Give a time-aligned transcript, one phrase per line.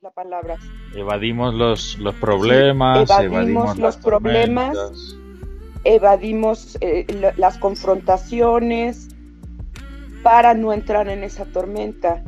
[0.00, 0.56] es la palabra.
[0.94, 4.76] Evadimos los, los problemas, sí, evadimos, los problemas,
[5.84, 9.08] evadimos eh, las confrontaciones
[10.22, 12.24] para no entrar en esa tormenta.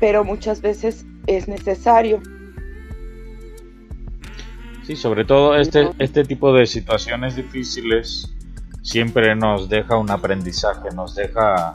[0.00, 2.22] Pero muchas veces es necesario.
[4.84, 8.34] Sí, sobre todo este, este tipo de situaciones difíciles
[8.80, 11.74] siempre nos deja un aprendizaje, nos deja,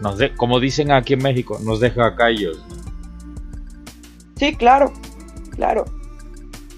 [0.00, 2.64] nos de, como dicen aquí en México, nos deja callos.
[4.36, 4.92] Sí, claro,
[5.50, 5.84] claro.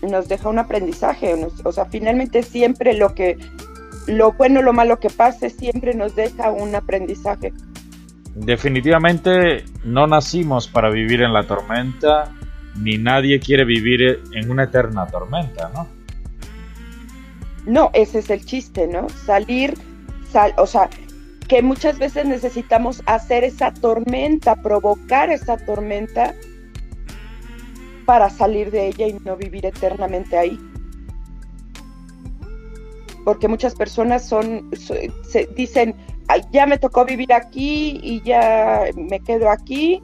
[0.03, 1.35] Nos deja un aprendizaje,
[1.65, 3.39] o sea, finalmente siempre lo que,
[4.07, 7.53] lo bueno, lo malo que pase, siempre nos deja un aprendizaje.
[8.35, 12.35] Definitivamente no nacimos para vivir en la tormenta,
[12.79, 15.89] ni nadie quiere vivir en una eterna tormenta, ¿no?
[17.65, 19.09] No, ese es el chiste, ¿no?
[19.09, 19.75] Salir,
[20.31, 20.89] sal, o sea,
[21.49, 26.35] que muchas veces necesitamos hacer esa tormenta, provocar esa tormenta
[28.07, 30.59] para salir de ella y no vivir eternamente ahí.
[33.25, 35.97] Porque muchas personas son, se dicen,
[36.53, 40.03] ya me tocó vivir aquí y ya me quedo aquí,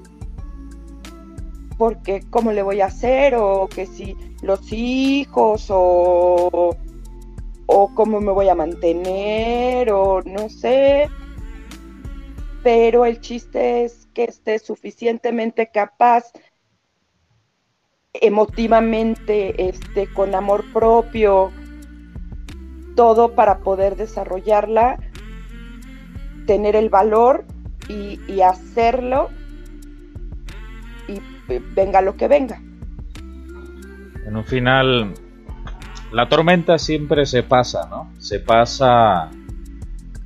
[1.78, 6.77] porque cómo le voy a hacer, o que si los hijos, o,
[7.67, 11.08] o cómo me voy a mantener, o no sé.
[12.64, 16.33] Pero el chiste es que esté suficientemente capaz
[18.14, 21.50] emotivamente, este, con amor propio,
[22.94, 24.98] todo para poder desarrollarla,
[26.46, 27.44] tener el valor
[27.88, 29.30] y, y hacerlo
[31.08, 31.14] y
[31.52, 32.60] eh, venga lo que venga.
[34.27, 35.14] En un final,
[36.12, 38.12] la tormenta siempre se pasa, ¿no?
[38.18, 39.30] Se pasa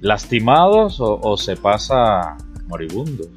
[0.00, 3.28] lastimados o, o se pasa moribundos.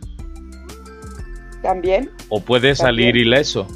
[1.62, 2.10] También.
[2.30, 3.28] O puede salir También.
[3.28, 3.68] ileso.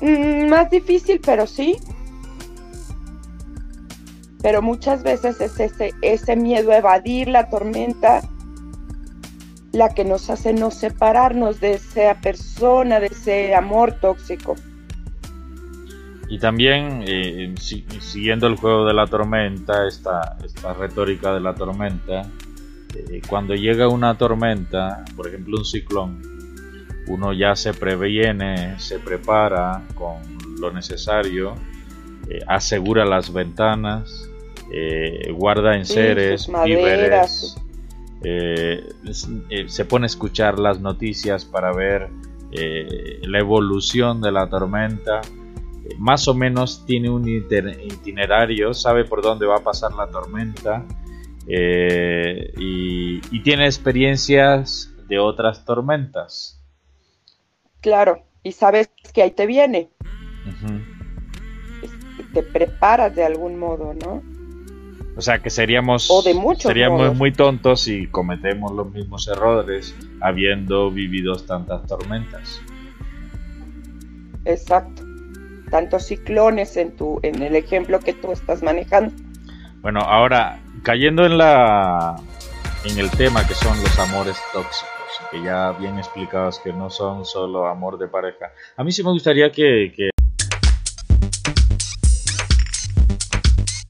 [0.00, 1.76] Mm, más difícil, pero sí.
[4.42, 8.22] Pero muchas veces es ese, ese miedo a evadir la tormenta
[9.72, 14.56] la que nos hace no separarnos de esa persona, de ese amor tóxico.
[16.28, 21.54] Y también, eh, si- siguiendo el juego de la tormenta, esta, esta retórica de la
[21.54, 22.22] tormenta,
[22.94, 26.20] eh, cuando llega una tormenta, por ejemplo un ciclón,
[27.10, 30.22] uno ya se previene, se prepara con
[30.60, 31.54] lo necesario,
[32.28, 34.30] eh, asegura las ventanas,
[34.72, 37.56] eh, guarda Sí, enseres, maderas, víveres,
[38.22, 38.88] eh,
[39.50, 42.08] eh, se pone a escuchar las noticias para ver
[42.52, 45.20] la evolución de la tormenta.
[45.98, 50.84] Más o menos tiene un itinerario, sabe por dónde va a pasar la tormenta
[51.46, 56.59] y, y tiene experiencias de otras tormentas.
[57.80, 59.88] Claro, y sabes que ahí te viene,
[60.46, 60.80] Ujú.
[62.34, 64.22] te preparas de algún modo, ¿no?
[65.16, 67.16] O sea que seríamos, O de muchos seríamos modos.
[67.16, 72.60] muy tontos si cometemos los mismos errores habiendo vivido tantas tormentas.
[74.44, 75.02] Exacto.
[75.70, 79.12] Tantos ciclones en tu, en el ejemplo que tú estás manejando.
[79.82, 82.16] Bueno, ahora cayendo en la
[82.84, 84.88] en el tema que son los amores tóxicos,
[85.28, 88.52] que ya bien explicados que no son solo amor de pareja.
[88.76, 90.10] A mí sí me gustaría que, que